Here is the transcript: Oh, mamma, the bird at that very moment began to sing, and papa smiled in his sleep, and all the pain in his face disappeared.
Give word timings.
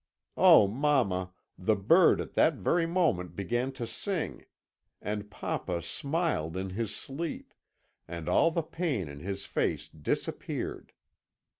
Oh, 0.35 0.67
mamma, 0.67 1.31
the 1.59 1.75
bird 1.75 2.19
at 2.21 2.33
that 2.33 2.55
very 2.55 2.87
moment 2.87 3.35
began 3.35 3.71
to 3.73 3.85
sing, 3.85 4.45
and 4.99 5.29
papa 5.29 5.83
smiled 5.83 6.57
in 6.57 6.71
his 6.71 6.93
sleep, 6.95 7.53
and 8.07 8.27
all 8.27 8.49
the 8.49 8.63
pain 8.63 9.07
in 9.07 9.19
his 9.19 9.45
face 9.45 9.87
disappeared. 9.87 10.93